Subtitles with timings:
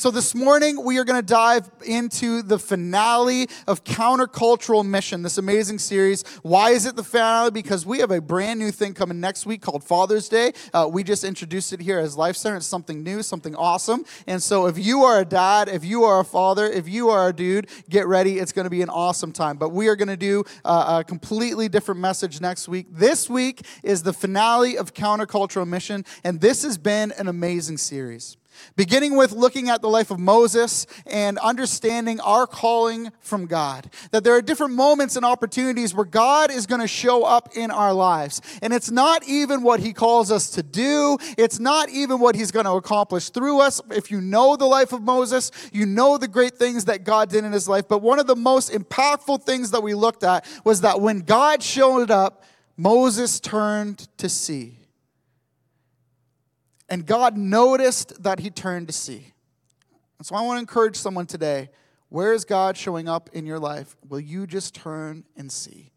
[0.00, 5.36] So this morning, we are going to dive into the finale of Countercultural Mission, this
[5.36, 6.24] amazing series.
[6.40, 7.50] Why is it the finale?
[7.50, 10.54] Because we have a brand new thing coming next week called Father's Day.
[10.72, 12.56] Uh, we just introduced it here as Life Center.
[12.56, 14.06] It's something new, something awesome.
[14.26, 17.28] And so if you are a dad, if you are a father, if you are
[17.28, 18.38] a dude, get ready.
[18.38, 19.58] It's going to be an awesome time.
[19.58, 22.86] But we are going to do uh, a completely different message next week.
[22.90, 28.38] This week is the finale of Countercultural Mission, and this has been an amazing series.
[28.76, 33.90] Beginning with looking at the life of Moses and understanding our calling from God.
[34.10, 37.70] That there are different moments and opportunities where God is going to show up in
[37.70, 38.40] our lives.
[38.62, 42.50] And it's not even what He calls us to do, it's not even what He's
[42.50, 43.80] going to accomplish through us.
[43.90, 47.44] If you know the life of Moses, you know the great things that God did
[47.44, 47.88] in his life.
[47.88, 51.62] But one of the most impactful things that we looked at was that when God
[51.62, 52.44] showed up,
[52.76, 54.79] Moses turned to see.
[56.90, 59.32] And God noticed that he turned to see.
[60.18, 61.70] And so I want to encourage someone today
[62.10, 63.96] where is God showing up in your life?
[64.08, 65.92] Will you just turn and see?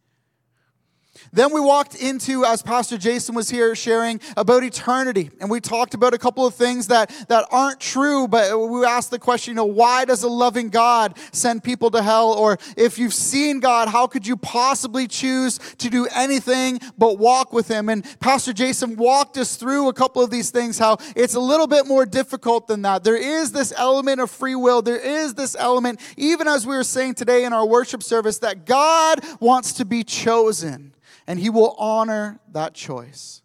[1.32, 5.94] Then we walked into, as Pastor Jason was here sharing about eternity, and we talked
[5.94, 9.56] about a couple of things that, that aren't true, but we asked the question, you
[9.56, 12.34] know, why does a loving God send people to hell?
[12.34, 17.54] Or if you've seen God, how could you possibly choose to do anything but walk
[17.54, 17.90] with Him?
[17.90, 21.68] And Pastor Jason walked us through a couple of these things, how it's a little
[21.68, 23.04] bit more difficult than that.
[23.04, 26.84] There is this element of free will, there is this element, even as we were
[26.84, 30.92] saying today in our worship service, that God wants to be chosen
[31.28, 33.42] and He will honor that choice.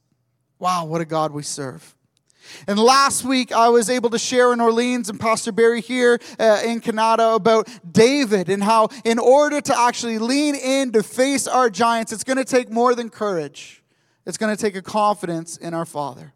[0.58, 1.94] Wow, what a God we serve.
[2.66, 6.62] And last week, I was able to share in Orleans and Pastor Barry here uh,
[6.64, 11.70] in Kanata about David and how, in order to actually lean in to face our
[11.70, 13.82] giants, it's going to take more than courage.
[14.26, 16.32] It's going to take a confidence in our Father.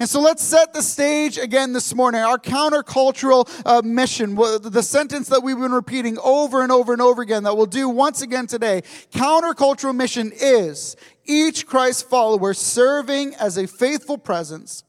[0.00, 2.20] And so let's set the stage again this morning.
[2.20, 7.22] Our countercultural uh, mission, the sentence that we've been repeating over and over and over
[7.22, 8.82] again, that we'll do once again today.
[9.12, 14.84] Countercultural mission is each Christ follower serving as a faithful presence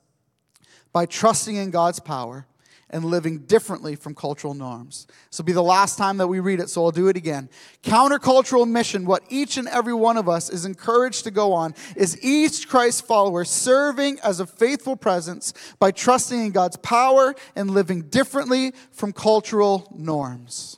[0.91, 2.47] by trusting in God's power
[2.93, 5.07] and living differently from cultural norms.
[5.29, 7.49] This will be the last time that we read it, so I'll do it again.
[7.81, 12.23] Countercultural mission, what each and every one of us is encouraged to go on, is
[12.23, 18.03] each Christ follower serving as a faithful presence by trusting in God's power and living
[18.03, 20.77] differently from cultural norms.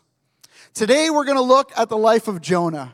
[0.73, 2.93] Today, we're going to look at the life of Jonah.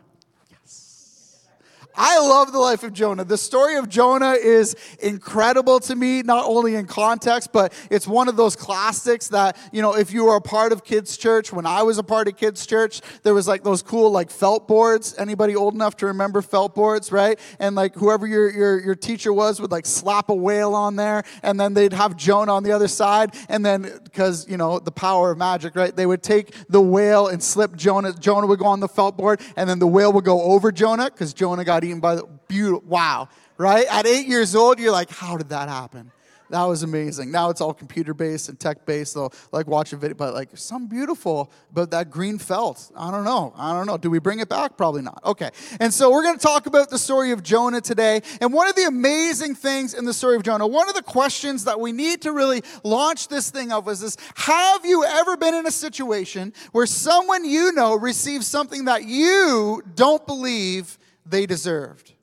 [1.96, 3.24] I love the life of Jonah.
[3.24, 8.28] The story of Jonah is incredible to me, not only in context, but it's one
[8.28, 11.66] of those classics that, you know, if you were a part of kids' church, when
[11.66, 15.16] I was a part of kids' church, there was like those cool like felt boards.
[15.18, 17.40] Anybody old enough to remember felt boards, right?
[17.60, 21.24] And like whoever your, your, your teacher was would like slap a whale on there,
[21.44, 23.36] and then they'd have Jonah on the other side.
[23.50, 25.96] And then, because, you know, the power of magic, right?
[25.96, 28.14] They would take the whale and slip Jonah.
[28.14, 31.12] Jonah would go on the felt board, and then the whale would go over Jonah
[31.12, 33.86] because Jonah got eaten by the beautiful, wow, right?
[33.90, 36.12] At eight years old, you're like, how did that happen?
[36.52, 37.32] That was amazing.
[37.32, 39.14] Now it's all computer based and tech based.
[39.14, 42.92] So like watch a video, but like some beautiful, but that green felt.
[42.96, 43.54] I don't know.
[43.56, 43.98] I don't know.
[43.98, 44.76] Do we bring it back?
[44.76, 45.22] Probably not.
[45.24, 45.50] Okay.
[45.80, 48.22] And so we're going to talk about the story of Jonah today.
[48.42, 51.64] And one of the amazing things in the story of Jonah, one of the questions
[51.64, 55.54] that we need to really launch this thing of is this: Have you ever been
[55.54, 62.14] in a situation where someone you know receives something that you don't believe they deserved.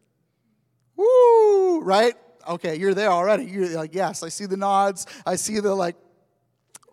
[0.97, 2.15] Woo, right?
[2.47, 3.45] Okay, you're there already.
[3.45, 5.07] You're like, yes, I see the nods.
[5.27, 5.97] I see the like,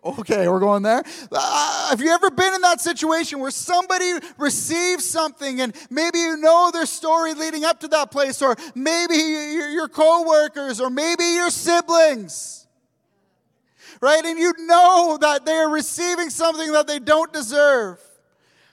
[0.04, 1.02] okay, we're going there.
[1.32, 6.36] Uh, have you ever been in that situation where somebody receives something and maybe you
[6.36, 11.50] know their story leading up to that place, or maybe your, coworkers, or maybe your
[11.50, 12.66] siblings?
[14.00, 14.24] Right?
[14.24, 18.00] And you know that they are receiving something that they don't deserve.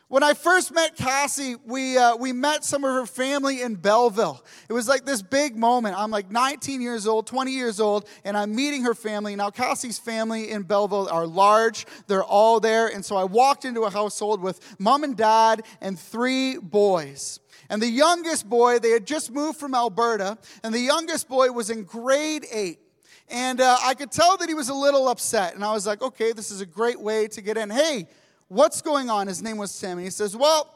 [0.09, 4.44] When I first met Cassie, we, uh, we met some of her family in Belleville.
[4.69, 5.97] It was like this big moment.
[5.97, 9.35] I'm like 19 years old, 20 years old, and I'm meeting her family.
[9.35, 12.88] Now, Cassie's family in Belleville are large, they're all there.
[12.88, 17.39] And so I walked into a household with mom and dad and three boys.
[17.69, 21.69] And the youngest boy, they had just moved from Alberta, and the youngest boy was
[21.69, 22.79] in grade eight.
[23.29, 25.56] And uh, I could tell that he was a little upset.
[25.56, 27.69] And I was like, okay, this is a great way to get in.
[27.69, 28.07] Hey,
[28.53, 29.27] what's going on?
[29.27, 29.97] His name was Tim.
[29.97, 30.69] And he says, Well,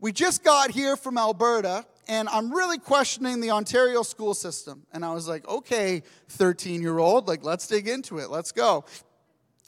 [0.00, 4.86] we just got here from Alberta, and I'm really questioning the Ontario school system.
[4.92, 8.30] And I was like, okay, 13 year old, like, let's dig into it.
[8.30, 8.84] Let's go.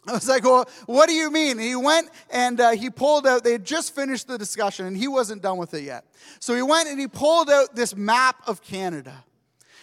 [0.06, 1.58] I was like, well, what do you mean?
[1.58, 4.96] And he went and uh, he pulled out, they had just finished the discussion, and
[4.96, 6.04] he wasn't done with it yet.
[6.38, 9.24] So he went and he pulled out this map of Canada.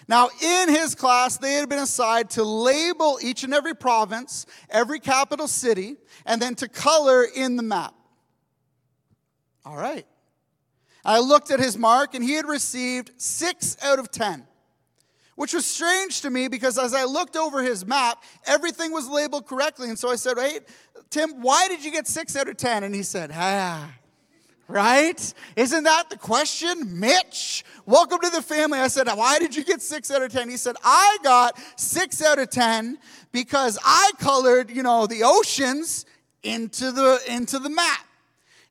[0.07, 4.99] Now, in his class, they had been assigned to label each and every province, every
[4.99, 7.93] capital city, and then to color in the map.
[9.65, 10.05] All right.
[11.03, 14.47] I looked at his mark, and he had received six out of 10,
[15.35, 19.45] which was strange to me because as I looked over his map, everything was labeled
[19.45, 19.89] correctly.
[19.89, 20.59] And so I said, Hey,
[21.09, 22.83] Tim, why did you get six out of 10?
[22.83, 23.93] And he said, Ah,
[24.67, 25.33] right?
[25.55, 26.99] Isn't that the question?
[26.99, 28.79] Mitch, welcome to the family.
[28.79, 30.49] I said, Why did you get six out of 10?
[30.49, 32.97] He said, I got six out of 10
[33.31, 36.05] because I colored, you know, the oceans
[36.43, 38.05] into the, into the map.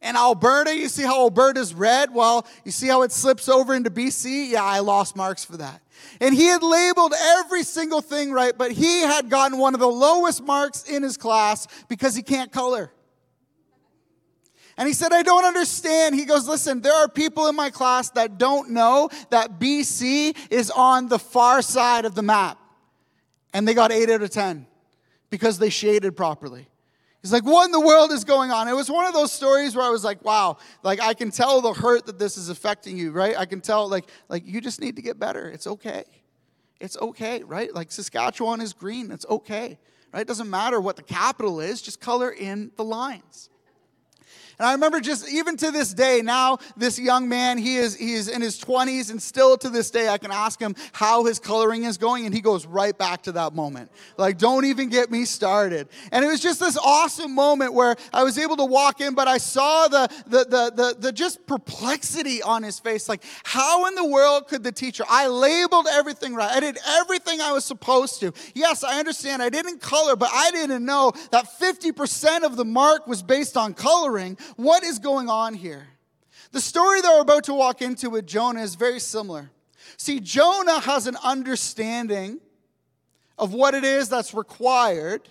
[0.02, 2.12] And Alberta, you see how Alberta's red?
[2.12, 4.50] Well, you see how it slips over into BC?
[4.50, 5.81] Yeah, I lost marks for that.
[6.20, 9.88] And he had labeled every single thing right, but he had gotten one of the
[9.88, 12.90] lowest marks in his class because he can't color.
[14.78, 16.14] And he said, I don't understand.
[16.14, 20.70] He goes, Listen, there are people in my class that don't know that BC is
[20.70, 22.58] on the far side of the map.
[23.55, 24.67] And they got 8 out of 10
[25.31, 26.69] because they shaded properly.
[27.23, 28.69] He's like, What in the world is going on?
[28.69, 31.62] It was one of those stories where I was like, Wow, like I can tell
[31.62, 33.37] the hurt that this is affecting you, right?
[33.37, 35.49] I can tell, like, like you just need to get better.
[35.49, 36.05] It's okay.
[36.81, 37.75] It's okay, right?
[37.75, 39.11] Like Saskatchewan is green.
[39.11, 39.78] It's okay,
[40.12, 40.20] right?
[40.20, 43.49] It doesn't matter what the capital is, just color in the lines.
[44.58, 48.14] And I remember just even to this day, now this young man, he is he
[48.14, 51.38] is in his 20s, and still to this day, I can ask him how his
[51.38, 53.90] coloring is going, and he goes right back to that moment.
[54.16, 55.88] Like, don't even get me started.
[56.10, 59.28] And it was just this awesome moment where I was able to walk in, but
[59.28, 63.10] I saw the the the the, the just perplexity on his face.
[63.10, 65.04] Like, how in the world could the teacher?
[65.06, 66.50] I labeled everything right.
[66.50, 68.32] I did everything I was supposed to.
[68.54, 73.06] Yes, I understand I didn't color, but I didn't know that 50% of the mark
[73.06, 75.87] was based on coloring what is going on here?
[76.52, 79.50] The story that we're about to walk into with Jonah is very similar.
[79.96, 82.40] See, Jonah has an understanding
[83.38, 85.28] of what it is that's required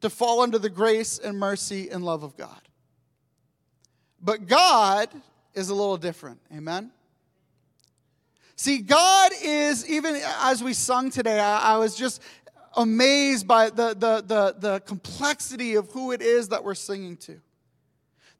[0.00, 2.60] to fall under the grace and mercy and love of God.
[4.20, 5.08] But God
[5.54, 6.40] is a little different.
[6.54, 6.90] Amen?
[8.56, 12.22] See, God is, even as we sung today, I, I was just
[12.76, 17.40] amazed by the, the, the, the complexity of who it is that we're singing to.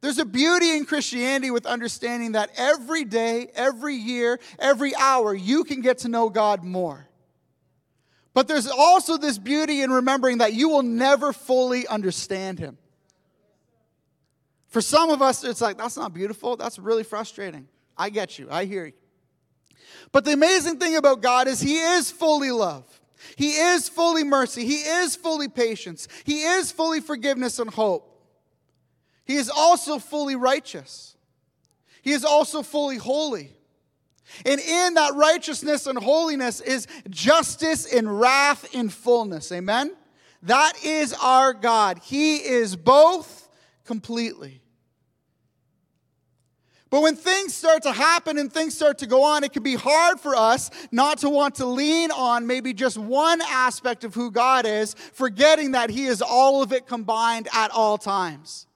[0.01, 5.63] There's a beauty in Christianity with understanding that every day, every year, every hour, you
[5.63, 7.07] can get to know God more.
[8.33, 12.77] But there's also this beauty in remembering that you will never fully understand Him.
[14.67, 16.57] For some of us, it's like, that's not beautiful.
[16.57, 17.67] That's really frustrating.
[17.97, 18.47] I get you.
[18.51, 18.93] I hear you.
[20.11, 22.83] But the amazing thing about God is He is fully love.
[23.37, 24.65] He is fully mercy.
[24.65, 26.07] He is fully patience.
[26.25, 28.14] He is fully forgiveness and hope.
[29.25, 31.15] He is also fully righteous.
[32.01, 33.51] He is also fully holy.
[34.45, 39.51] And in that righteousness and holiness is justice and wrath in fullness.
[39.51, 39.95] Amen?
[40.43, 41.99] That is our God.
[42.03, 43.49] He is both
[43.83, 44.61] completely.
[46.91, 49.75] But when things start to happen and things start to go on, it can be
[49.75, 54.31] hard for us not to want to lean on maybe just one aspect of who
[54.31, 58.67] God is, forgetting that He is all of it combined at all times.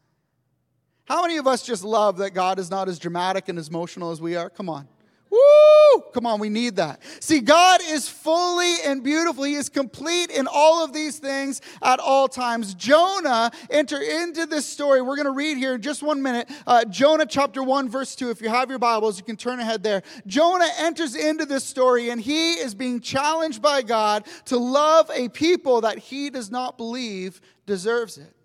[1.09, 4.11] How many of us just love that God is not as dramatic and as emotional
[4.11, 4.47] as we are?
[4.47, 4.87] Come on.
[5.31, 6.03] Woo!
[6.13, 7.01] Come on, we need that.
[7.19, 9.43] See, God is fully and beautiful.
[9.43, 12.75] He is complete in all of these things at all times.
[12.75, 15.01] Jonah enter into this story.
[15.01, 16.47] We're going to read here in just one minute.
[16.67, 18.29] Uh, Jonah chapter 1, verse 2.
[18.29, 20.03] If you have your Bibles, you can turn ahead there.
[20.27, 25.27] Jonah enters into this story and he is being challenged by God to love a
[25.29, 28.35] people that he does not believe deserves it.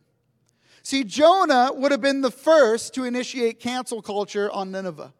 [0.84, 5.14] See, Jonah would have been the first to initiate cancel culture on Nineveh.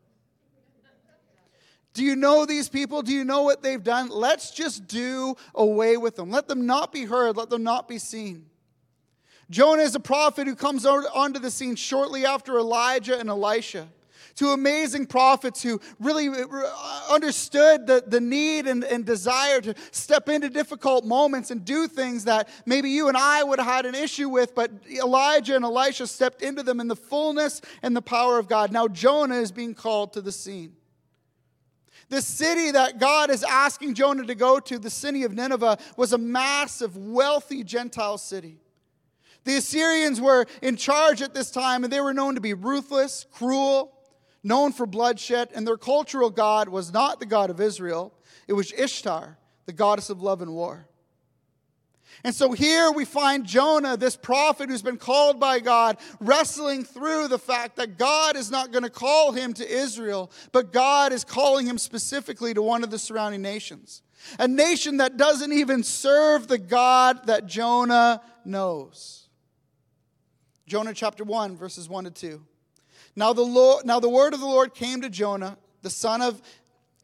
[1.95, 3.01] Do you know these people?
[3.01, 4.11] Do you know what they've done?
[4.11, 6.31] Let's just do away with them.
[6.31, 7.39] Let them not be heard.
[7.39, 8.45] Let them not be seen.
[9.49, 13.89] Jonah is a prophet who comes onto the scene shortly after Elijah and Elisha
[14.35, 20.29] two amazing prophets who really uh, understood the, the need and, and desire to step
[20.29, 23.95] into difficult moments and do things that maybe you and I would have had an
[23.95, 28.39] issue with, but Elijah and Elisha stepped into them in the fullness and the power
[28.39, 28.73] of God.
[28.73, 30.75] Now Jonah is being called to the scene.
[32.11, 36.13] The city that God is asking Jonah to go to, the city of Nineveh, was
[36.13, 38.59] a massive, wealthy Gentile city.
[39.45, 43.27] The Assyrians were in charge at this time, and they were known to be ruthless,
[43.33, 43.93] cruel,
[44.45, 48.13] known for bloodshed, and their cultural god was not the God of Israel,
[48.47, 50.87] it was Ishtar, the goddess of love and war.
[52.23, 57.29] And so here we find Jonah, this prophet who's been called by God, wrestling through
[57.29, 61.25] the fact that God is not going to call him to Israel, but God is
[61.25, 64.03] calling him specifically to one of the surrounding nations.
[64.39, 69.29] A nation that doesn't even serve the God that Jonah knows.
[70.67, 72.47] Jonah chapter 1, verses 1 to 2.
[73.17, 76.43] Now the, Lord, now the word of the Lord came to Jonah, the son of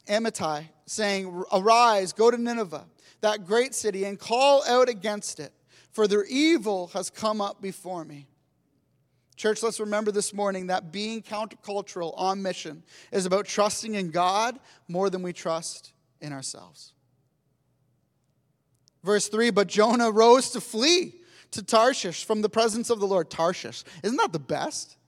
[0.09, 2.85] Amittai, saying, Arise, go to Nineveh
[3.21, 5.53] that great city and call out against it,
[5.93, 8.27] for their evil has come up before me.
[9.37, 14.59] Church, let's remember this morning that being countercultural on mission is about trusting in God
[14.87, 16.93] more than we trust in ourselves.
[19.03, 21.15] Verse 3 But Jonah rose to flee
[21.53, 23.31] to Tarshish from the presence of the Lord.
[23.31, 23.83] Tarshish.
[24.03, 24.99] Isn't that the best?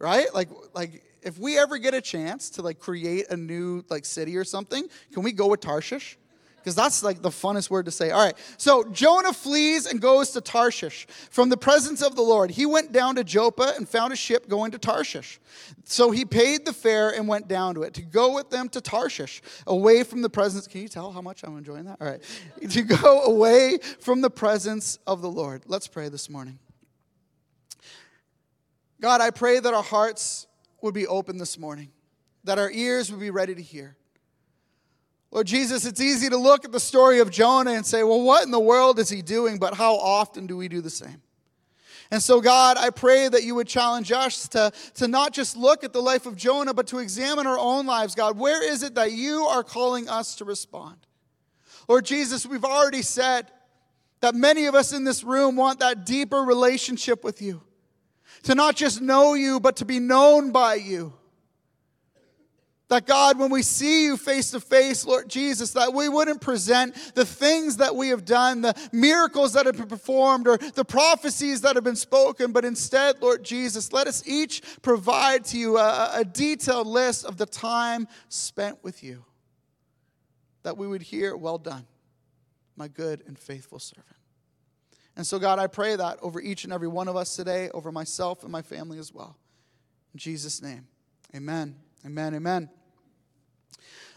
[0.00, 0.32] Right?
[0.34, 4.36] Like, like if we ever get a chance to like create a new like city
[4.36, 6.18] or something, can we go with Tarshish?
[6.60, 8.10] because that's like the funnest word to say.
[8.10, 12.50] All right, so Jonah flees and goes to Tarshish from the presence of the Lord.
[12.50, 15.40] He went down to Joppa and found a ship going to Tarshish.
[15.84, 18.80] So he paid the fare and went down to it to go with them to
[18.80, 20.66] Tarshish, away from the presence.
[20.66, 21.98] Can you tell how much I'm enjoying that?
[22.00, 22.22] All right,
[22.70, 25.62] to go away from the presence of the Lord.
[25.66, 26.58] Let's pray this morning.
[29.00, 30.46] God, I pray that our hearts
[30.82, 31.90] would be open this morning,
[32.44, 33.96] that our ears would be ready to hear.
[35.30, 38.44] Lord Jesus, it's easy to look at the story of Jonah and say, well, what
[38.44, 39.58] in the world is he doing?
[39.58, 41.22] But how often do we do the same?
[42.10, 45.84] And so, God, I pray that you would challenge us to, to not just look
[45.84, 48.36] at the life of Jonah, but to examine our own lives, God.
[48.36, 50.96] Where is it that you are calling us to respond?
[51.88, 53.52] Lord Jesus, we've already said
[54.20, 57.62] that many of us in this room want that deeper relationship with you,
[58.44, 61.12] to not just know you, but to be known by you.
[62.90, 66.96] That God, when we see you face to face, Lord Jesus, that we wouldn't present
[67.14, 71.60] the things that we have done, the miracles that have been performed, or the prophecies
[71.60, 76.10] that have been spoken, but instead, Lord Jesus, let us each provide to you a,
[76.14, 79.24] a detailed list of the time spent with you.
[80.64, 81.86] That we would hear, Well done,
[82.74, 84.19] my good and faithful servant.
[85.16, 87.92] And so, God, I pray that over each and every one of us today, over
[87.92, 89.36] myself and my family as well.
[90.14, 90.86] In Jesus' name,
[91.34, 91.76] amen.
[92.04, 92.34] Amen.
[92.34, 92.70] Amen.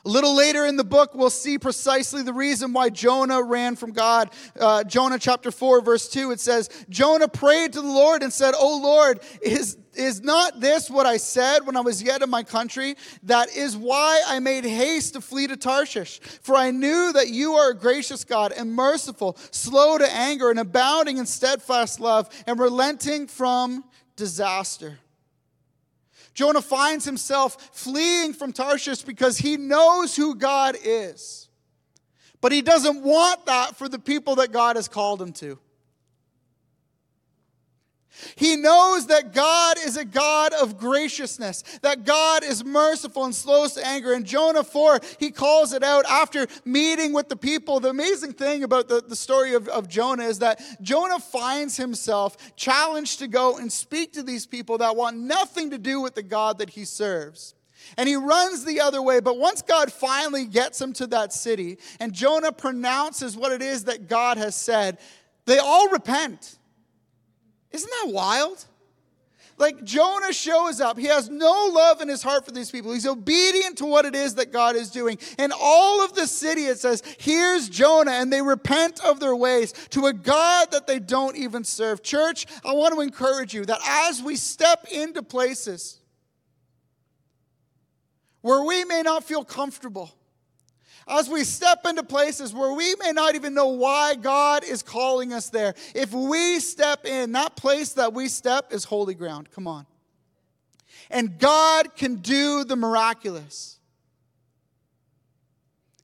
[0.05, 3.91] A little later in the book, we'll see precisely the reason why Jonah ran from
[3.91, 4.31] God.
[4.59, 8.53] Uh, Jonah chapter 4, verse 2, it says, Jonah prayed to the Lord and said,
[8.57, 12.43] Oh Lord, is, is not this what I said when I was yet in my
[12.43, 12.95] country?
[13.23, 16.19] That is why I made haste to flee to Tarshish.
[16.19, 20.59] For I knew that you are a gracious God and merciful, slow to anger, and
[20.59, 23.83] abounding in steadfast love, and relenting from
[24.15, 24.99] disaster.
[26.33, 31.47] Jonah finds himself fleeing from Tarshish because he knows who God is.
[32.41, 35.59] But he doesn't want that for the people that God has called him to.
[38.35, 43.67] He knows that God is a God of graciousness, that God is merciful and slow
[43.67, 44.13] to anger.
[44.13, 47.79] In Jonah 4, he calls it out after meeting with the people.
[47.79, 52.55] The amazing thing about the, the story of, of Jonah is that Jonah finds himself
[52.55, 56.23] challenged to go and speak to these people that want nothing to do with the
[56.23, 57.55] God that he serves.
[57.97, 59.19] And he runs the other way.
[59.19, 63.85] But once God finally gets him to that city and Jonah pronounces what it is
[63.85, 64.99] that God has said,
[65.45, 66.57] they all repent.
[67.73, 68.65] Isn't that wild?
[69.57, 70.97] Like Jonah shows up.
[70.97, 72.91] He has no love in his heart for these people.
[72.91, 75.19] He's obedient to what it is that God is doing.
[75.37, 79.73] And all of the city, it says, here's Jonah, and they repent of their ways
[79.89, 82.01] to a God that they don't even serve.
[82.01, 85.99] Church, I want to encourage you that as we step into places
[88.41, 90.11] where we may not feel comfortable,
[91.07, 95.33] as we step into places where we may not even know why God is calling
[95.33, 99.49] us there, if we step in, that place that we step is holy ground.
[99.51, 99.85] Come on.
[101.09, 103.79] And God can do the miraculous.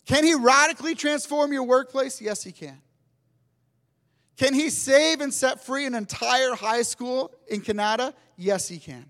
[0.06, 2.20] Can He radically transform your workplace?
[2.20, 2.82] Yes, He can.
[4.38, 8.14] Can He save and set free an entire high school in Canada?
[8.36, 9.10] Yes, He can.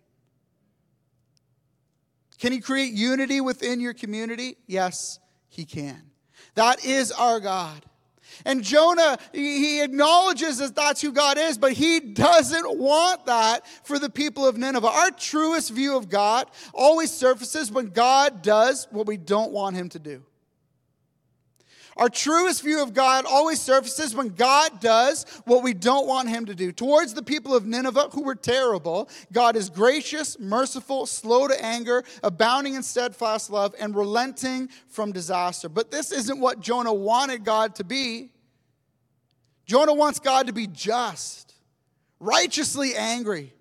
[2.39, 4.58] Can He create unity within your community?
[4.67, 5.19] Yes,
[5.50, 6.01] he can.
[6.56, 7.84] That is our God.
[8.46, 14.00] And Jonah, he acknowledges that that's who God is, but he doesn't want that for
[14.00, 14.88] the people of Nineveh.
[14.88, 19.89] Our truest view of God always surfaces when God does what we don't want him
[19.89, 20.24] to do.
[22.00, 26.46] Our truest view of God always surfaces when God does what we don't want Him
[26.46, 26.72] to do.
[26.72, 32.06] Towards the people of Nineveh, who were terrible, God is gracious, merciful, slow to anger,
[32.24, 35.68] abounding in steadfast love, and relenting from disaster.
[35.68, 38.32] But this isn't what Jonah wanted God to be.
[39.65, 41.53] Jonah wants God to be just,
[42.22, 43.53] righteously angry,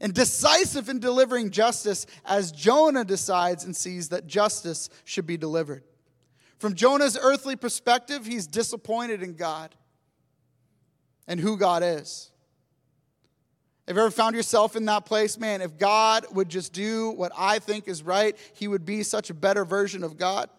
[0.00, 5.84] and decisive in delivering justice as Jonah decides and sees that justice should be delivered.
[6.58, 9.74] From Jonah's earthly perspective, he's disappointed in God
[11.28, 12.30] and who God is.
[13.86, 15.38] Have you ever found yourself in that place?
[15.38, 19.30] Man, if God would just do what I think is right, he would be such
[19.30, 20.50] a better version of God.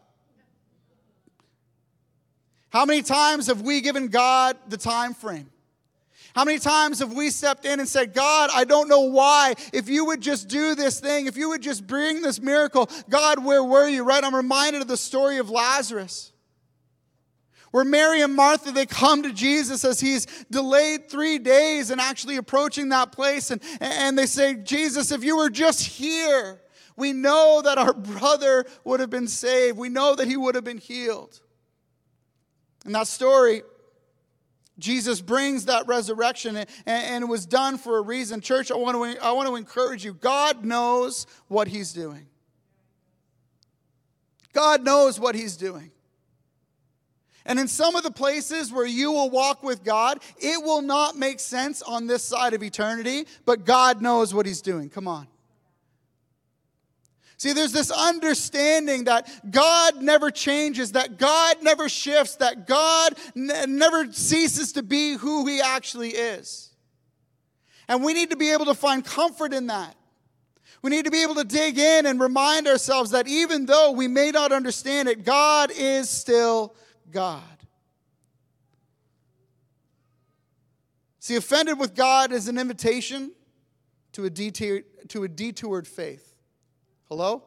[2.70, 5.50] How many times have we given God the time frame?
[6.38, 9.56] How many times have we stepped in and said, God, I don't know why.
[9.74, 13.44] If you would just do this thing, if you would just bring this miracle, God,
[13.44, 14.04] where were you?
[14.04, 14.24] Right?
[14.24, 16.32] I'm reminded of the story of Lazarus.
[17.72, 22.36] Where Mary and Martha, they come to Jesus as he's delayed three days and actually
[22.36, 23.50] approaching that place.
[23.50, 26.62] And, and they say, Jesus, if you were just here,
[26.96, 29.76] we know that our brother would have been saved.
[29.76, 31.42] We know that he would have been healed.
[32.86, 33.64] In that story,
[34.80, 38.42] Jesus brings that resurrection, and, and, it was done for a reason.
[38.42, 42.28] Church, I want, to, I want to encourage you God knows what He's doing.
[44.54, 45.92] God knows what He's doing.
[47.46, 51.18] And in some of the places where you will walk with God, it will not
[51.18, 54.90] make sense on this side of eternity, but God knows what He's doing.
[54.90, 55.28] Come on.
[57.38, 63.78] See, there's this understanding that God never changes, that God never shifts, that God n-
[63.78, 66.72] never ceases to be who He actually is.
[67.88, 69.96] And we need to be able to find comfort in that.
[70.82, 74.08] We need to be able to dig in and remind ourselves that even though we
[74.08, 76.76] may not understand it, God is still
[77.12, 77.44] God.
[81.20, 83.32] See, offended with God is an invitation
[84.14, 86.37] to a, detour, to a detoured faith.
[87.10, 87.44] Hello?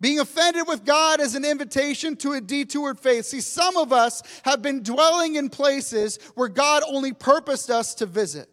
[0.00, 3.26] Being offended with God is an invitation to a detoured faith.
[3.26, 8.06] See, some of us have been dwelling in places where God only purposed us to
[8.06, 8.48] visit.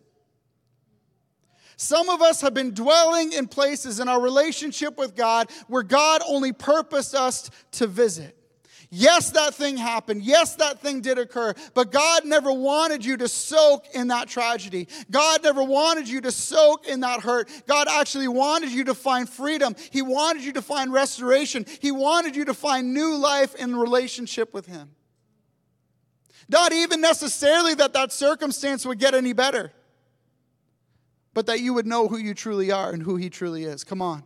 [1.78, 6.22] Some of us have been dwelling in places in our relationship with God where God
[6.28, 8.37] only purposed us to visit.
[8.90, 10.24] Yes, that thing happened.
[10.24, 11.54] Yes, that thing did occur.
[11.74, 14.88] But God never wanted you to soak in that tragedy.
[15.12, 17.50] God never wanted you to soak in that hurt.
[17.68, 19.76] God actually wanted you to find freedom.
[19.92, 21.66] He wanted you to find restoration.
[21.82, 24.92] He wanted you to find new life in relationship with Him.
[26.48, 29.74] Not even necessarily that that circumstance would get any better,
[31.34, 33.84] but that you would know who you truly are and who He truly is.
[33.84, 34.24] Come on.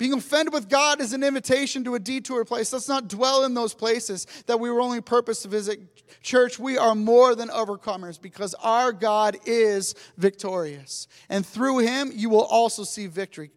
[0.00, 2.72] Being offended with God is an invitation to a detour place.
[2.72, 5.78] Let's not dwell in those places that we were only purpose to visit.
[6.22, 11.06] Church, we are more than overcomers because our God is victorious.
[11.28, 13.50] And through him, you will also see victory.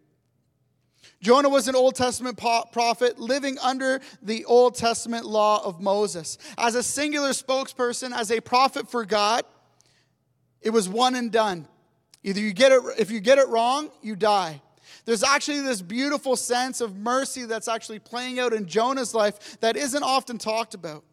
[1.22, 6.36] Jonah was an Old Testament prophet living under the Old Testament law of Moses.
[6.58, 9.46] As a singular spokesperson, as a prophet for God,
[10.60, 11.66] it was one and done.
[12.22, 14.60] Either you get it, if you get it wrong, you die.
[15.04, 19.76] There's actually this beautiful sense of mercy that's actually playing out in Jonah's life that
[19.76, 21.04] isn't often talked about.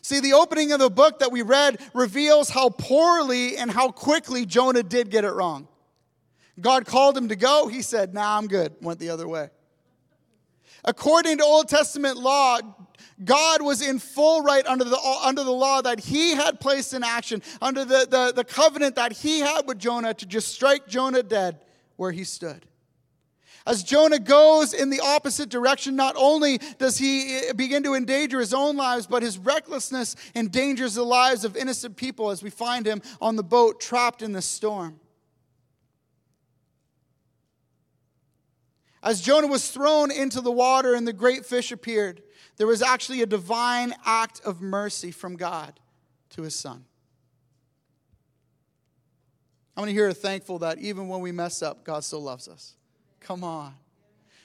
[0.00, 4.46] See, the opening of the book that we read reveals how poorly and how quickly
[4.46, 5.68] Jonah did get it wrong.
[6.60, 7.68] God called him to go.
[7.68, 8.74] He said, Nah, I'm good.
[8.80, 9.50] Went the other way.
[10.84, 12.58] According to Old Testament law,
[13.24, 17.04] God was in full right under the, under the law that he had placed in
[17.04, 21.22] action, under the, the, the covenant that he had with Jonah to just strike Jonah
[21.22, 21.60] dead
[21.96, 22.66] where he stood.
[23.66, 28.40] As Jonah goes in the opposite direction, not only does he eh, begin to endanger
[28.40, 32.86] his own lives, but his recklessness endangers the lives of innocent people as we find
[32.86, 34.98] him on the boat trapped in the storm.
[39.02, 42.22] As Jonah was thrown into the water and the great fish appeared,
[42.56, 45.78] there was actually a divine act of mercy from God
[46.30, 46.84] to his son.
[49.76, 52.76] How many here are thankful that even when we mess up, God still loves us?
[53.22, 53.74] Come on.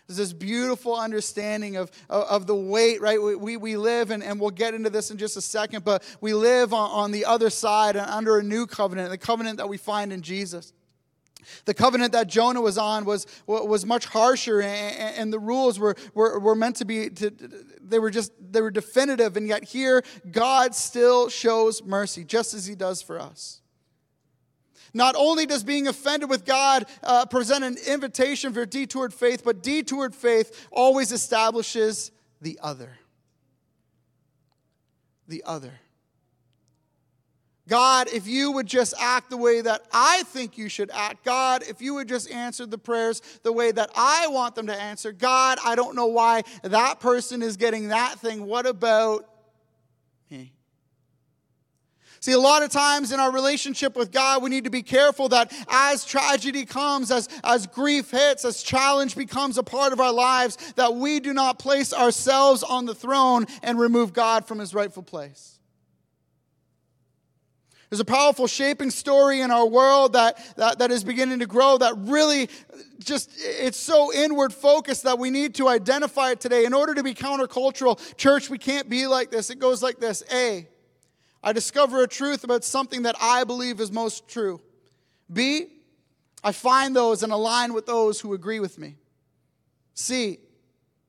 [0.08, 3.22] There's this beautiful understanding of, of, the weight, right?
[3.22, 6.34] We, we live, and, and we'll get into this in just a second, but we
[6.34, 9.76] live on, on the other side and under a new covenant, the covenant that we
[9.76, 10.72] find in Jesus.
[11.66, 15.96] The covenant that Jonah was on was, was much harsher, and, and the rules were,
[16.14, 17.32] were, were meant to be, to,
[17.82, 22.66] they were just, they were definitive, and yet here, God still shows mercy, just as
[22.66, 23.62] he does for us.
[24.98, 29.62] Not only does being offended with God uh, present an invitation for detoured faith, but
[29.62, 32.98] detoured faith always establishes the other.
[35.28, 35.74] The other.
[37.68, 41.24] God, if you would just act the way that I think you should act.
[41.24, 44.76] God, if you would just answer the prayers the way that I want them to
[44.76, 45.12] answer.
[45.12, 48.48] God, I don't know why that person is getting that thing.
[48.48, 49.30] What about?
[52.20, 55.30] See, a lot of times in our relationship with God, we need to be careful
[55.30, 60.14] that as tragedy comes, as, as grief hits, as challenge becomes a part of our
[60.14, 64.74] lives, that we do not place ourselves on the throne and remove God from his
[64.74, 65.58] rightful place.
[67.90, 71.78] There's a powerful shaping story in our world that, that, that is beginning to grow
[71.78, 72.50] that really
[73.00, 76.66] just, it's so inward focused that we need to identify it today.
[76.66, 79.50] In order to be countercultural, church, we can't be like this.
[79.50, 80.68] It goes like this A,
[81.48, 84.60] I discover a truth about something that I believe is most true.
[85.32, 85.68] B,
[86.44, 88.98] I find those and align with those who agree with me.
[89.94, 90.40] C,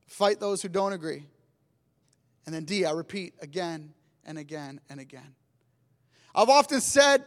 [0.07, 1.25] fight those who don't agree.
[2.47, 3.93] And then D, I repeat again
[4.25, 5.35] and again and again.
[6.37, 7.25] I've often said,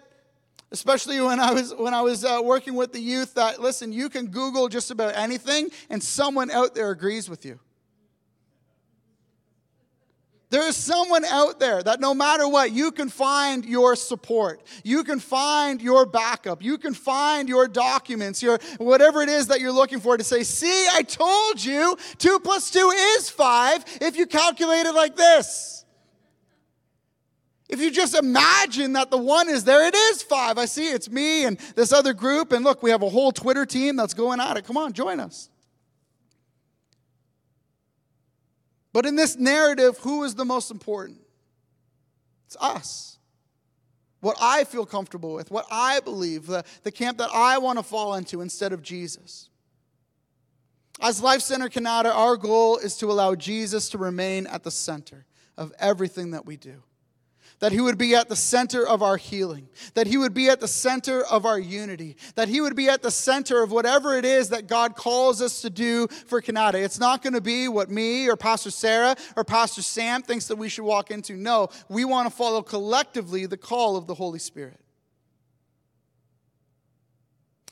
[0.71, 4.07] especially when I was when I was uh, working with the youth, that listen, you
[4.07, 7.59] can Google just about anything, and someone out there agrees with you.
[10.51, 14.61] There is someone out there that no matter what, you can find your support.
[14.83, 16.61] You can find your backup.
[16.61, 20.43] You can find your documents, your whatever it is that you're looking for to say,
[20.43, 25.85] see, I told you two plus two is five if you calculate it like this.
[27.69, 30.57] If you just imagine that the one is there, it is five.
[30.57, 32.51] I see it's me and this other group.
[32.51, 34.65] And look, we have a whole Twitter team that's going at it.
[34.65, 35.49] Come on, join us.
[38.93, 41.21] But in this narrative, who is the most important?
[42.47, 43.17] It's us.
[44.19, 47.83] What I feel comfortable with, what I believe, the, the camp that I want to
[47.83, 49.49] fall into instead of Jesus.
[51.01, 55.25] As Life Center Kanata, our goal is to allow Jesus to remain at the center
[55.57, 56.83] of everything that we do
[57.61, 60.59] that He would be at the center of our healing, that He would be at
[60.59, 64.25] the center of our unity, that He would be at the center of whatever it
[64.25, 66.79] is that God calls us to do for Canada.
[66.83, 70.57] It's not going to be what me or Pastor Sarah or Pastor Sam thinks that
[70.57, 71.37] we should walk into.
[71.37, 74.79] No, we want to follow collectively the call of the Holy Spirit.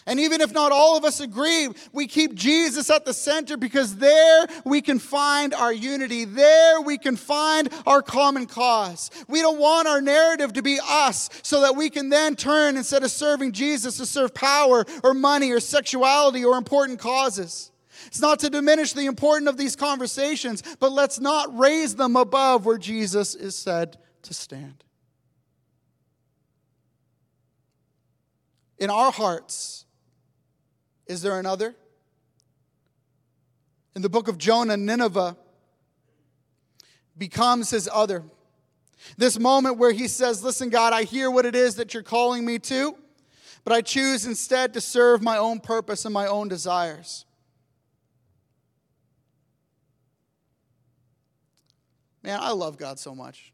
[0.07, 3.97] And even if not all of us agree, we keep Jesus at the center because
[3.97, 6.25] there we can find our unity.
[6.25, 9.11] There we can find our common cause.
[9.27, 13.03] We don't want our narrative to be us so that we can then turn, instead
[13.03, 17.71] of serving Jesus, to serve power or money or sexuality or important causes.
[18.07, 22.65] It's not to diminish the importance of these conversations, but let's not raise them above
[22.65, 24.83] where Jesus is said to stand.
[28.79, 29.85] In our hearts,
[31.09, 31.75] is there another?
[33.95, 35.35] In the book of Jonah, Nineveh
[37.17, 38.23] becomes his other.
[39.17, 42.45] This moment where he says, Listen, God, I hear what it is that you're calling
[42.45, 42.95] me to,
[43.65, 47.25] but I choose instead to serve my own purpose and my own desires.
[52.21, 53.51] Man, I love God so much.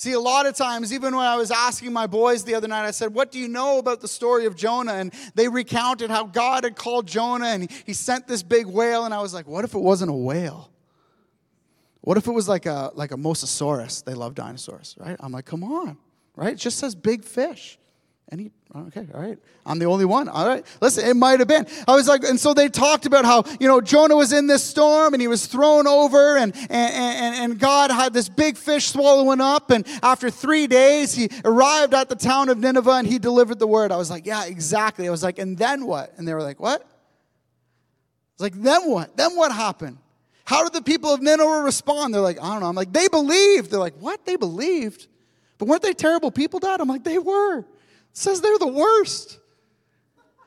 [0.00, 2.86] See, a lot of times, even when I was asking my boys the other night,
[2.86, 4.94] I said, What do you know about the story of Jonah?
[4.94, 9.04] And they recounted how God had called Jonah and he sent this big whale.
[9.04, 10.70] And I was like, What if it wasn't a whale?
[12.00, 14.02] What if it was like a, like a mosasaurus?
[14.02, 15.16] They love dinosaurs, right?
[15.20, 15.98] I'm like, Come on,
[16.34, 16.54] right?
[16.54, 17.78] It just says big fish.
[18.32, 19.36] Any, okay, all right.
[19.66, 20.28] I'm the only one.
[20.28, 20.64] All right.
[20.80, 21.66] Listen, it might have been.
[21.88, 24.62] I was like, and so they talked about how, you know, Jonah was in this
[24.62, 28.86] storm and he was thrown over and, and, and, and God had this big fish
[28.86, 29.72] swallowing up.
[29.72, 33.66] And after three days, he arrived at the town of Nineveh and he delivered the
[33.66, 33.90] word.
[33.90, 35.08] I was like, yeah, exactly.
[35.08, 36.12] I was like, and then what?
[36.16, 36.82] And they were like, what?
[36.82, 36.84] I
[38.34, 39.16] was like, then what?
[39.16, 39.98] Then what happened?
[40.44, 42.14] How did the people of Nineveh respond?
[42.14, 42.68] They're like, I don't know.
[42.68, 43.72] I'm like, they believed.
[43.72, 44.24] They're like, what?
[44.24, 45.08] They believed?
[45.58, 46.80] But weren't they terrible people, Dad?
[46.80, 47.64] I'm like, they were
[48.12, 49.38] says they're the worst.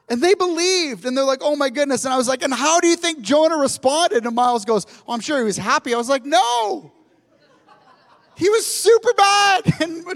[0.09, 2.03] And they believed, and they're like, oh my goodness.
[2.05, 4.25] And I was like, and how do you think Jonah responded?
[4.25, 5.93] And Miles goes, oh, I'm sure he was happy.
[5.93, 6.91] I was like, no.
[8.35, 9.61] He was super bad.
[9.81, 10.07] And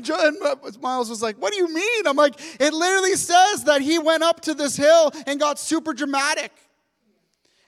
[0.42, 2.08] uh, Miles was like, What do you mean?
[2.08, 5.94] I'm like, It literally says that he went up to this hill and got super
[5.94, 6.52] dramatic.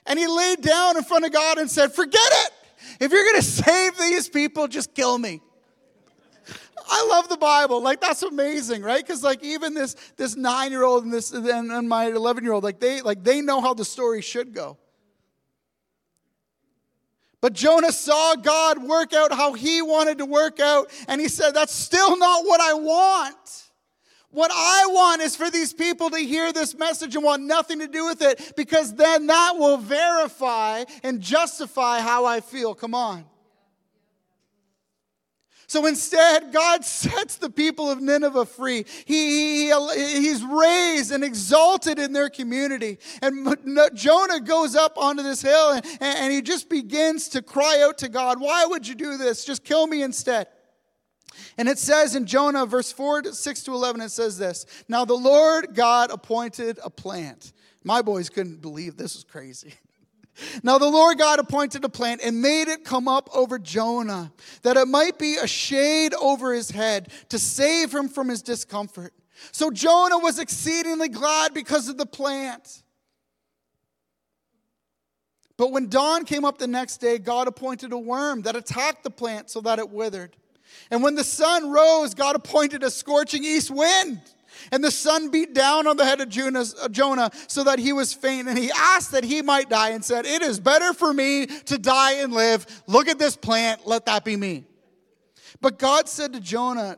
[0.06, 2.52] And he laid down in front of God and said, Forget it.
[3.00, 5.40] If you're going to save these people, just kill me.
[6.92, 7.82] I love the Bible.
[7.82, 9.04] Like that's amazing, right?
[9.04, 12.52] Because like even this this nine year old and this and, and my eleven year
[12.52, 14.76] old, like they like they know how the story should go.
[17.40, 21.52] But Jonah saw God work out how he wanted to work out, and he said,
[21.52, 23.64] That's still not what I want.
[24.32, 27.88] What I want is for these people to hear this message and want nothing to
[27.88, 32.74] do with it because then that will verify and justify how I feel.
[32.74, 33.24] Come on.
[35.70, 38.84] So instead, God sets the people of Nineveh free.
[39.04, 42.98] He, he, he's raised and exalted in their community.
[43.22, 43.56] And
[43.94, 48.08] Jonah goes up onto this hill and, and he just begins to cry out to
[48.08, 49.44] God, Why would you do this?
[49.44, 50.48] Just kill me instead.
[51.56, 55.04] And it says in Jonah, verse 4 to 6 to 11, it says this Now
[55.04, 57.52] the Lord God appointed a plant.
[57.84, 59.74] My boys couldn't believe this was crazy.
[60.62, 64.76] Now the Lord God appointed a plant and made it come up over Jonah, that
[64.76, 69.12] it might be a shade over his head to save him from his discomfort.
[69.52, 72.82] So Jonah was exceedingly glad because of the plant.
[75.56, 79.10] But when dawn came up the next day, God appointed a worm that attacked the
[79.10, 80.36] plant so that it withered.
[80.90, 84.20] And when the sun rose, God appointed a scorching east wind.
[84.72, 88.12] And the sun beat down on the head of uh, Jonah so that he was
[88.12, 88.48] faint.
[88.48, 91.78] And he asked that he might die and said, It is better for me to
[91.78, 92.66] die and live.
[92.86, 93.86] Look at this plant.
[93.86, 94.64] Let that be me.
[95.60, 96.96] But God said to Jonah,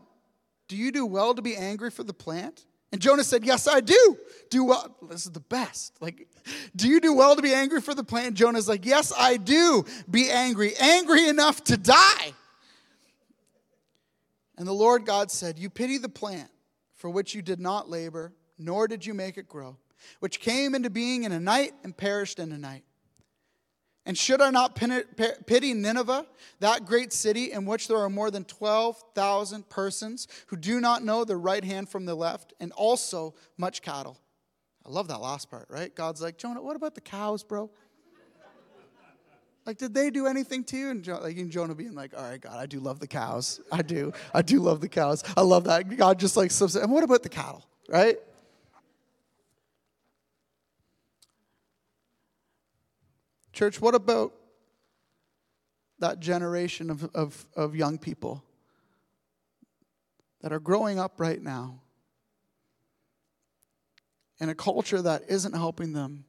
[0.69, 2.65] Do you do well to be angry for the plant?
[2.93, 4.19] And Jonah said, Yes, I do.
[4.51, 4.95] Do well.
[5.09, 5.97] This is the best.
[6.01, 6.29] Like,
[6.77, 8.35] do you do well to be angry for the plant?
[8.35, 9.85] Jonah's like, Yes, I do.
[10.11, 10.75] Be angry.
[10.79, 12.35] Angry enough to die.
[14.59, 16.52] And the Lord God said, You pity the plant
[17.03, 19.77] for which you did not labor, nor did you make it grow,
[20.21, 22.85] which came into being in a night and perished in a night.
[24.07, 26.27] And should I not pity Nineveh,
[26.61, 31.25] that great city in which there are more than 12,000 persons who do not know
[31.25, 34.21] the right hand from the left, and also much cattle?
[34.87, 35.93] I love that last part, right?
[35.93, 37.69] God's like, Jonah, what about the cows, bro?
[39.65, 40.91] Like, did they do anything to you?
[40.91, 43.61] And like, and Jonah being like, all right, God, I do love the cows.
[43.71, 44.13] I do.
[44.35, 45.23] I do love the cows.
[45.37, 45.97] I love that.
[45.97, 46.75] God just like slips.
[46.75, 48.19] And what about the cattle, right?
[53.53, 54.33] Church, what about
[56.01, 58.43] that generation of, of, of young people
[60.41, 61.79] that are growing up right now
[64.41, 66.25] in a culture that isn't helping them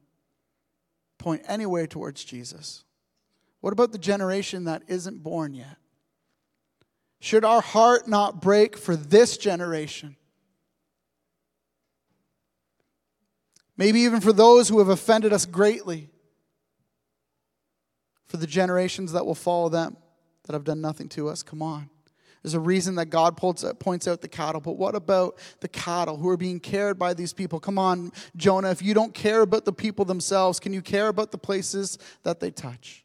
[1.18, 2.83] point any way towards Jesus?
[3.64, 5.78] What about the generation that isn't born yet?
[7.22, 10.16] Should our heart not break for this generation?
[13.78, 16.10] Maybe even for those who have offended us greatly,
[18.26, 19.96] for the generations that will follow them
[20.42, 21.42] that have done nothing to us.
[21.42, 21.88] Come on.
[22.42, 26.28] There's a reason that God points out the cattle, but what about the cattle who
[26.28, 27.60] are being cared by these people?
[27.60, 31.30] Come on, Jonah, if you don't care about the people themselves, can you care about
[31.32, 33.03] the places that they touch?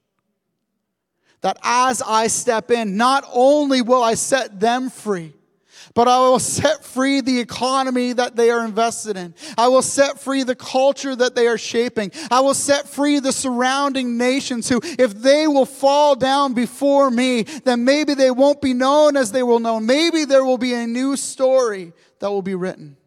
[1.41, 5.33] That as I step in, not only will I set them free,
[5.95, 9.33] but I will set free the economy that they are invested in.
[9.57, 12.11] I will set free the culture that they are shaping.
[12.29, 17.43] I will set free the surrounding nations who, if they will fall down before me,
[17.43, 19.79] then maybe they won't be known as they will know.
[19.79, 22.97] Maybe there will be a new story that will be written.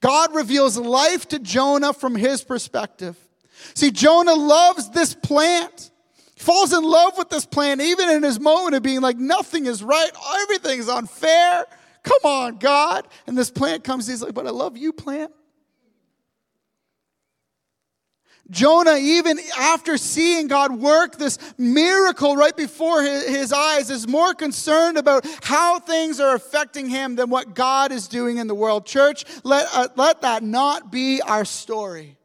[0.00, 3.16] God reveals life to Jonah from his perspective.
[3.74, 5.90] See, Jonah loves this plant
[6.38, 9.82] falls in love with this plan, even in his moment of being like, nothing is
[9.82, 10.10] right,
[10.42, 11.66] everything's unfair.
[12.02, 13.06] Come on, God.
[13.26, 15.32] And this plant comes, he's like, but I love you, plant.
[18.50, 24.96] Jonah, even after seeing God work this miracle right before his, eyes, is more concerned
[24.96, 28.86] about how things are affecting him than what God is doing in the world.
[28.86, 32.17] Church, let, uh, let that not be our story.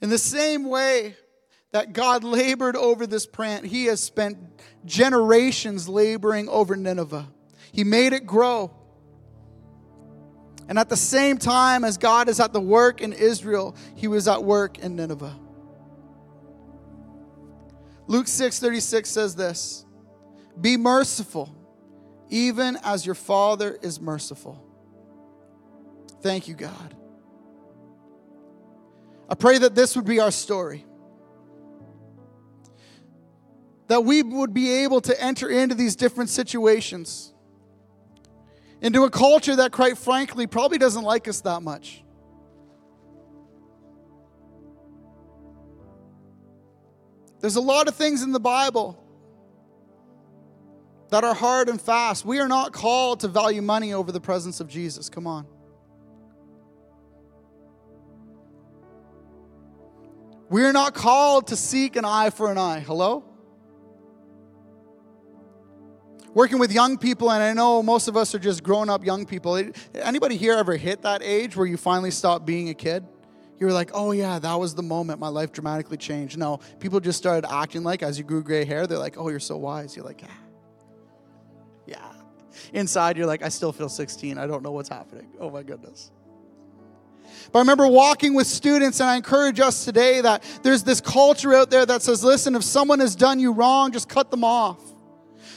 [0.00, 1.16] In the same way
[1.72, 4.38] that God labored over this plant, He has spent
[4.84, 7.28] generations laboring over Nineveh.
[7.72, 8.72] He made it grow.
[10.68, 14.26] And at the same time as God is at the work in Israel, He was
[14.26, 15.36] at work in Nineveh.
[18.06, 19.84] Luke 6:36 says this,
[20.60, 21.48] "Be merciful,
[22.28, 24.58] even as your Father is merciful."
[26.20, 26.96] Thank you, God.
[29.30, 30.84] I pray that this would be our story.
[33.86, 37.32] That we would be able to enter into these different situations,
[38.80, 42.02] into a culture that, quite frankly, probably doesn't like us that much.
[47.40, 49.02] There's a lot of things in the Bible
[51.10, 52.24] that are hard and fast.
[52.24, 55.08] We are not called to value money over the presence of Jesus.
[55.08, 55.46] Come on.
[60.50, 62.80] We're not called to seek an eye for an eye.
[62.80, 63.24] Hello?
[66.34, 69.26] Working with young people, and I know most of us are just grown up young
[69.26, 69.62] people.
[69.94, 73.06] Anybody here ever hit that age where you finally stop being a kid?
[73.60, 76.36] You were like, oh yeah, that was the moment my life dramatically changed.
[76.36, 79.38] No, people just started acting like as you grew gray hair, they're like, oh, you're
[79.38, 79.94] so wise.
[79.94, 80.28] You're like, yeah.
[81.86, 82.12] Yeah.
[82.72, 84.38] Inside, you're like, I still feel 16.
[84.38, 85.28] I don't know what's happening.
[85.38, 86.10] Oh my goodness.
[87.52, 91.54] But I remember walking with students, and I encourage us today that there's this culture
[91.54, 94.80] out there that says, listen, if someone has done you wrong, just cut them off.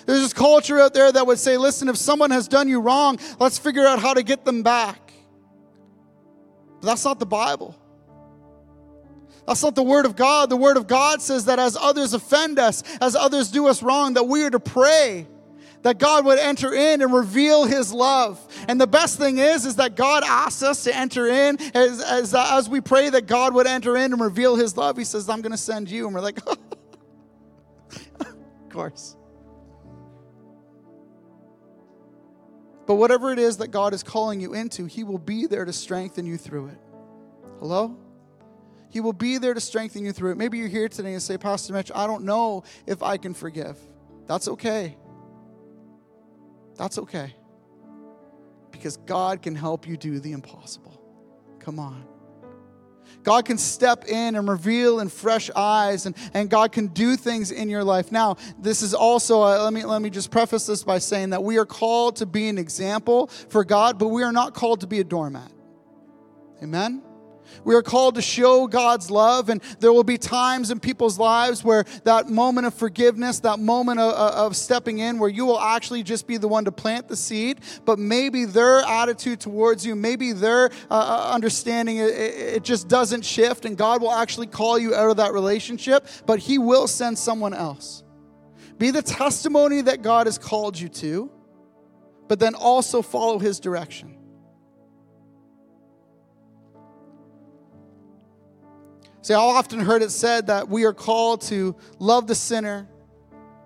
[0.05, 3.19] There's this culture out there that would say, listen, if someone has done you wrong,
[3.39, 5.13] let's figure out how to get them back.
[6.81, 7.75] But that's not the Bible.
[9.47, 10.49] That's not the Word of God.
[10.49, 14.13] The Word of God says that as others offend us, as others do us wrong,
[14.13, 15.27] that we are to pray
[15.83, 18.39] that God would enter in and reveal his love.
[18.67, 22.33] And the best thing is, is that God asks us to enter in as, as,
[22.33, 24.97] uh, as we pray that God would enter in and reveal his love.
[24.97, 26.05] He says, I'm going to send you.
[26.05, 26.57] And we're like, of
[28.69, 29.15] course.
[32.85, 35.73] But whatever it is that God is calling you into, he will be there to
[35.73, 36.77] strengthen you through it.
[37.59, 37.97] Hello?
[38.89, 40.37] He will be there to strengthen you through it.
[40.37, 43.77] Maybe you're here today and say, Pastor Mitch, I don't know if I can forgive.
[44.27, 44.97] That's okay.
[46.75, 47.35] That's okay.
[48.71, 50.99] Because God can help you do the impossible.
[51.59, 52.05] Come on.
[53.21, 57.51] God can step in and reveal in fresh eyes, and, and God can do things
[57.51, 58.11] in your life.
[58.11, 61.43] Now, this is also, uh, let, me, let me just preface this by saying that
[61.43, 64.87] we are called to be an example for God, but we are not called to
[64.87, 65.51] be a doormat.
[66.61, 67.01] Amen?
[67.63, 71.63] We are called to show God's love, and there will be times in people's lives
[71.63, 76.03] where that moment of forgiveness, that moment of, of, stepping in, where you will actually
[76.03, 80.31] just be the one to plant the seed, but maybe their attitude towards you, maybe
[80.31, 84.95] their uh, uh understanding, it, it just doesn't shift, and God will actually call you
[84.95, 88.03] out of that relationship, but He will send someone else.
[88.77, 91.31] Be the testimony that God has called you to,
[92.27, 94.12] but then also follow His direction.
[99.23, 102.89] See, I often heard it said that we are called to love the sinner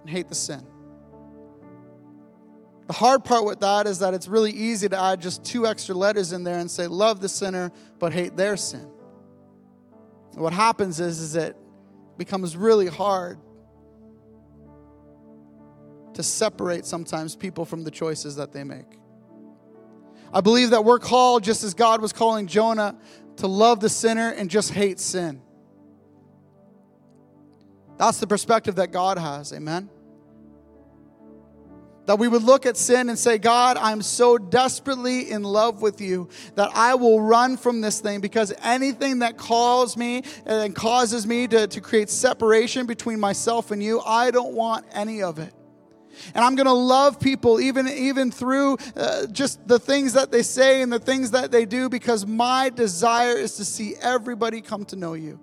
[0.01, 0.63] and hate the sin.
[2.85, 5.95] The hard part with that is that it's really easy to add just two extra
[5.95, 8.87] letters in there and say, love the sinner, but hate their sin.
[10.33, 11.57] And what happens is, is it
[12.19, 13.39] becomes really hard
[16.13, 18.99] to separate sometimes people from the choices that they make.
[20.31, 22.95] I believe that we're called, just as God was calling Jonah,
[23.37, 25.41] to love the sinner and just hate sin.
[27.97, 29.51] That's the perspective that God has.
[29.53, 29.89] Amen.
[32.05, 35.99] That we would look at sin and say, God, I'm so desperately in love with
[35.99, 41.27] you that I will run from this thing because anything that calls me and causes
[41.27, 45.53] me to, to create separation between myself and you, I don't want any of it.
[46.33, 50.43] And I'm going to love people even, even through uh, just the things that they
[50.43, 54.86] say and the things that they do because my desire is to see everybody come
[54.86, 55.39] to know you.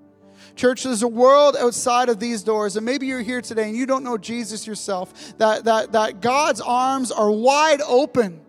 [0.57, 3.87] Church, there's a world outside of these doors, and maybe you're here today and you
[3.87, 8.41] don't know Jesus yourself, that, that, that God's arms are wide open.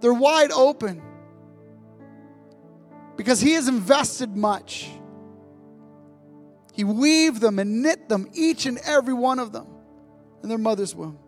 [0.00, 1.02] They're wide open
[3.16, 4.88] because He has invested much.
[6.72, 9.66] He weaved them and knit them, each and every one of them,
[10.42, 11.18] in their mother's womb.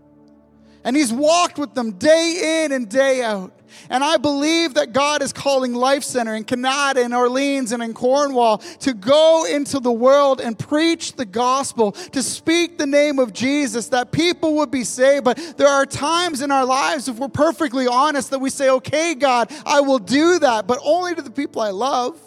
[0.85, 3.56] And He's walked with them day in and day out.
[3.89, 7.95] And I believe that God is calling Life Center in Kanata, in Orleans, and in
[7.95, 13.33] Cornwall to go into the world and preach the gospel, to speak the name of
[13.33, 15.25] Jesus, that people would be saved.
[15.25, 19.15] But there are times in our lives, if we're perfectly honest, that we say, okay,
[19.15, 22.21] God, I will do that, but only to the people I love.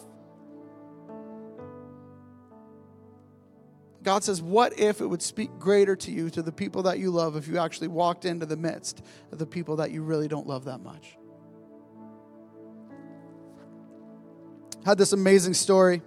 [4.10, 7.12] God says, What if it would speak greater to you, to the people that you
[7.12, 10.48] love, if you actually walked into the midst of the people that you really don't
[10.48, 11.19] love that much?
[14.86, 16.02] Had this amazing story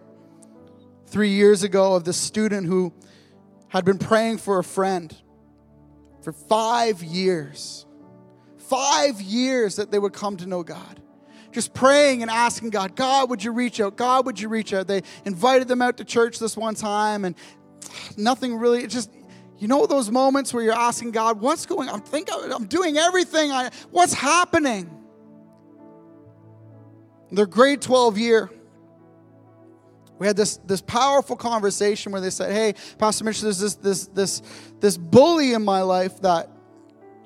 [1.07, 2.93] three years ago of this student who
[3.69, 5.15] had been praying for a friend
[6.23, 7.87] for five years.
[8.59, 11.01] Five years that they would come to know God.
[11.53, 13.97] Just praying and asking God, God, would you reach out?
[13.97, 14.87] God, would you reach out?
[14.87, 17.35] They invited them out to church this one time and
[18.17, 19.11] nothing really, just,
[19.59, 22.01] you know those moments where you're asking God, what's going on?
[22.01, 23.53] I think I'm doing everything.
[23.53, 24.91] I, what's happening?
[27.31, 28.51] Their grade 12 year,
[30.23, 34.07] we had this, this powerful conversation where they said, Hey, Pastor Mitch, there's this, this,
[34.07, 34.41] this,
[34.79, 36.49] this bully in my life that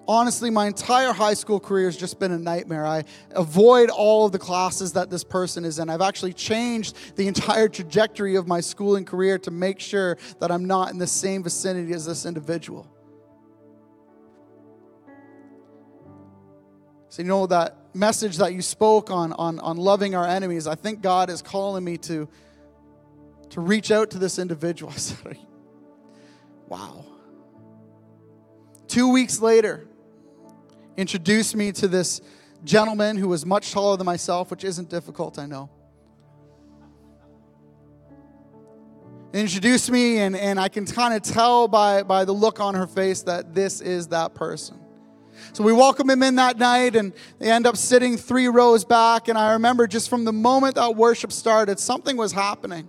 [0.09, 2.86] honestly, my entire high school career has just been a nightmare.
[2.86, 5.90] I avoid all of the classes that this person is in.
[5.90, 10.64] I've actually changed the entire trajectory of my schooling career to make sure that I'm
[10.64, 12.90] not in the same vicinity as this individual.
[17.11, 20.76] So, you know, that message that you spoke on, on, on loving our enemies, I
[20.76, 22.26] think God is calling me to,
[23.51, 24.92] to reach out to this individual.
[24.94, 25.38] I said,
[26.68, 27.05] wow.
[28.88, 29.86] Two weeks later,
[30.97, 32.20] introduced me to this
[32.64, 35.70] gentleman who was much taller than myself, which isn't difficult, I know.
[39.32, 42.86] Introduced me, and, and I can kind of tell by, by the look on her
[42.86, 44.80] face that this is that person.
[45.53, 49.28] So we welcome him in that night, and they end up sitting three rows back.
[49.28, 52.88] And I remember just from the moment that worship started, something was happening.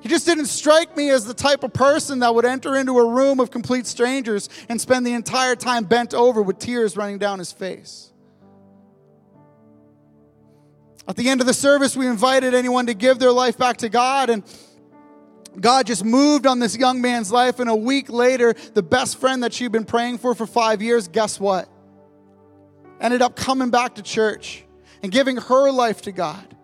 [0.00, 3.06] He just didn't strike me as the type of person that would enter into a
[3.06, 7.38] room of complete strangers and spend the entire time bent over with tears running down
[7.38, 8.10] his face.
[11.06, 13.88] At the end of the service, we invited anyone to give their life back to
[13.88, 14.44] God, and
[15.58, 17.58] God just moved on this young man's life.
[17.58, 21.08] And a week later, the best friend that she'd been praying for for five years,
[21.08, 21.68] guess what?
[23.00, 24.64] Ended up coming back to church
[25.02, 26.56] and giving her life to God.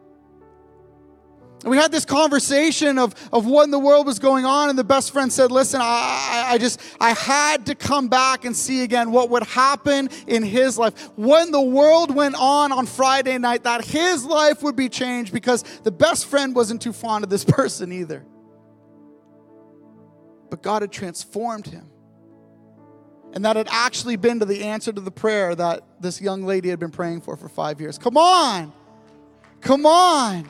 [1.62, 4.78] And we had this conversation of, of what in the world was going on, and
[4.78, 8.82] the best friend said, Listen, I, I just, I had to come back and see
[8.82, 11.11] again what would happen in his life.
[11.16, 15.62] When the world went on on Friday night, that his life would be changed because
[15.82, 18.24] the best friend wasn't too fond of this person either.
[20.50, 21.90] But God had transformed him.
[23.32, 26.68] And that had actually been to the answer to the prayer that this young lady
[26.68, 27.98] had been praying for for five years.
[27.98, 28.72] Come on.
[29.61, 30.48] Come on.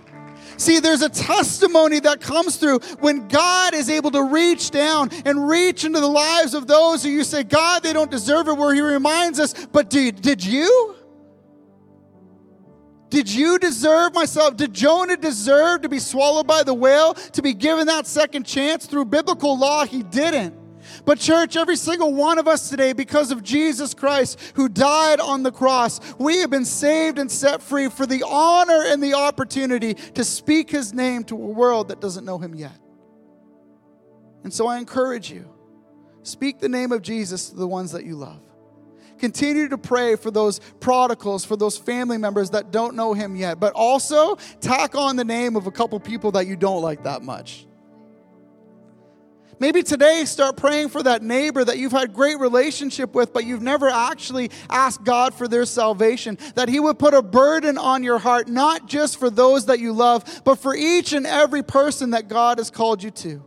[0.57, 5.49] See, there's a testimony that comes through when God is able to reach down and
[5.49, 8.74] reach into the lives of those who you say, God, they don't deserve it, where
[8.74, 10.94] He reminds us, but did, did you?
[13.09, 14.57] Did you deserve myself?
[14.57, 18.86] Did Jonah deserve to be swallowed by the whale, to be given that second chance
[18.86, 19.86] through biblical law?
[19.86, 20.66] He didn't.
[21.07, 25.44] But, church, every single one of us today, because of Jesus Christ who died on
[25.44, 29.94] the cross, we have been saved and set free for the honor and the opportunity
[29.94, 32.76] to speak his name to a world that doesn't know him yet.
[34.42, 35.48] And so I encourage you
[36.24, 38.42] speak the name of Jesus to the ones that you love.
[39.18, 43.61] Continue to pray for those prodigals, for those family members that don't know him yet,
[43.61, 47.22] but also tack on the name of a couple people that you don't like that
[47.22, 47.66] much.
[49.59, 53.62] Maybe today start praying for that neighbor that you've had great relationship with but you've
[53.62, 56.36] never actually asked God for their salvation.
[56.57, 59.92] That he would put a burden on your heart not just for those that you
[59.92, 63.42] love, but for each and every person that God has called you to.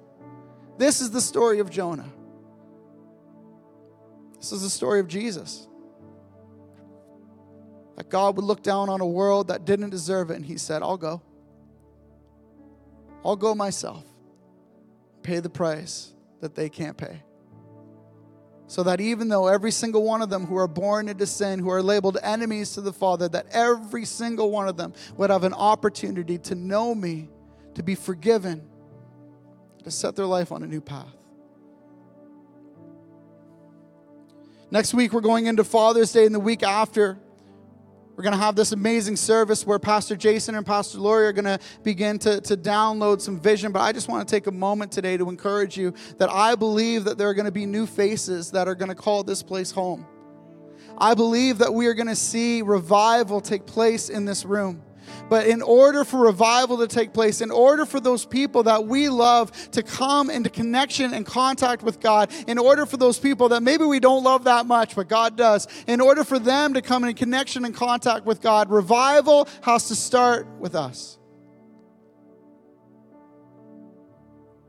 [0.79, 2.09] This is the story of Jonah.
[4.37, 5.67] This is the story of Jesus.
[7.97, 10.81] That God would look down on a world that didn't deserve it and he said,
[10.81, 11.21] "I'll go.
[13.23, 14.08] I'll go myself."
[15.23, 17.21] Pay the price that they can't pay.
[18.67, 21.71] So that even though every single one of them who are born into sin, who
[21.71, 25.53] are labeled enemies to the Father, that every single one of them would have an
[25.53, 27.29] opportunity to know me,
[27.73, 28.69] to be forgiven,
[29.83, 31.15] to set their life on a new path.
[34.69, 37.17] Next week, we're going into Father's Day, and the week after,
[38.19, 41.45] we're going to have this amazing service where Pastor Jason and Pastor Lori are going
[41.45, 43.71] to begin to, to download some vision.
[43.71, 47.05] But I just want to take a moment today to encourage you that I believe
[47.05, 49.71] that there are going to be new faces that are going to call this place
[49.71, 50.05] home.
[50.97, 54.83] I believe that we are going to see revival take place in this room.
[55.29, 59.09] But in order for revival to take place, in order for those people that we
[59.09, 63.63] love to come into connection and contact with God, in order for those people that
[63.63, 67.03] maybe we don't love that much, but God does, in order for them to come
[67.03, 71.19] in connection and contact with God, revival has to start with us.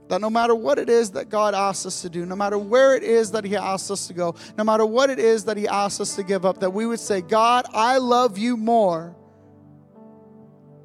[0.09, 2.97] That no matter what it is that God asks us to do, no matter where
[2.97, 5.69] it is that He asks us to go, no matter what it is that He
[5.69, 9.15] asks us to give up, that we would say, God, I love you more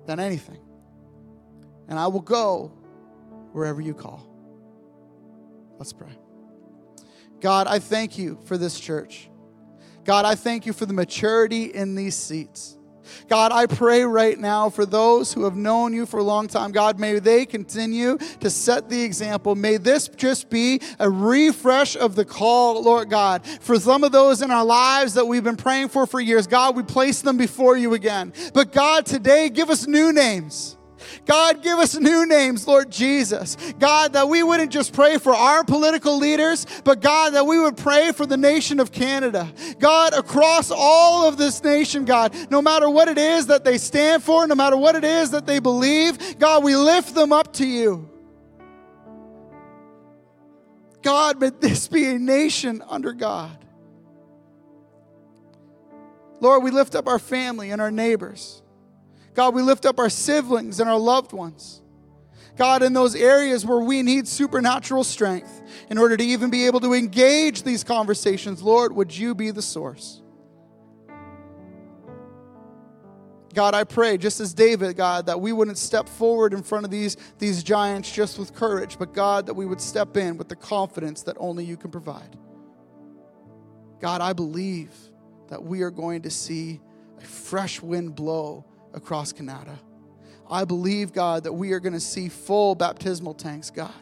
[0.06, 0.60] than anything.
[1.88, 2.72] And I will go
[3.52, 4.26] wherever you call.
[5.78, 6.18] Let's pray.
[7.42, 9.30] God, I thank you for this church.
[10.04, 12.78] God, I thank you for the maturity in these seats.
[13.28, 16.72] God, I pray right now for those who have known you for a long time.
[16.72, 19.56] God, may they continue to set the example.
[19.56, 23.46] May this just be a refresh of the call, Lord God.
[23.46, 26.76] For some of those in our lives that we've been praying for for years, God,
[26.76, 28.34] we place them before you again.
[28.54, 30.75] But God, today, give us new names.
[31.26, 33.58] God, give us new names, Lord Jesus.
[33.80, 37.78] God, that we wouldn't just pray for our political leaders, but God, that we would
[37.78, 39.52] pray for the nation of Canada.
[39.80, 44.24] God, across all of this nation, God, no matter what it is that they stand
[44.24, 47.66] for, no matter what it is that they believe, God, we lift them up to
[47.66, 48.10] you.
[51.02, 53.66] God, may this be a nation under God.
[56.40, 58.62] Lord, we lift up our family and our neighbors.
[59.36, 61.82] God, we lift up our siblings and our loved ones.
[62.56, 66.80] God, in those areas where we need supernatural strength in order to even be able
[66.80, 70.22] to engage these conversations, Lord, would you be the source?
[73.54, 76.92] God, I pray, just as David, God, that we wouldn't step forward in front of
[76.92, 80.56] these, these giants just with courage, but God, that we would step in with the
[80.56, 82.38] confidence that only you can provide.
[84.00, 84.94] God, I believe
[85.48, 86.82] that we are going to see
[87.18, 88.66] a fresh wind blow
[88.96, 89.80] across Canada.
[90.50, 93.94] I believe, God, that we are going to see full baptismal tanks, God.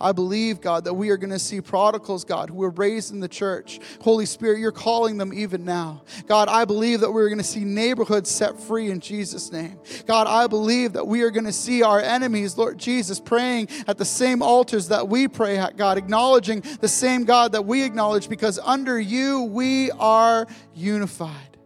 [0.00, 3.20] I believe, God, that we are going to see prodigals, God, who were raised in
[3.20, 3.80] the church.
[4.00, 6.02] Holy Spirit, you're calling them even now.
[6.26, 9.78] God, I believe that we're going to see neighborhoods set free in Jesus' name.
[10.06, 13.98] God, I believe that we are going to see our enemies, Lord Jesus, praying at
[13.98, 18.28] the same altars that we pray at, God, acknowledging the same God that we acknowledge
[18.28, 21.56] because under you we are unified.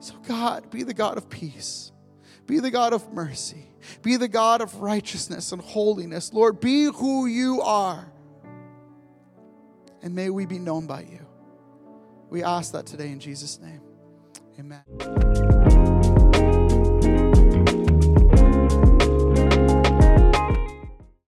[0.00, 1.90] So, God, be the God of peace.
[2.46, 3.66] Be the God of mercy.
[4.02, 6.32] Be the God of righteousness and holiness.
[6.32, 8.10] Lord, be who you are.
[10.02, 11.26] And may we be known by you.
[12.28, 13.80] We ask that today in Jesus' name.
[14.58, 15.63] Amen.